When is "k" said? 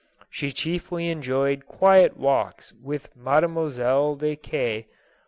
4.35-4.87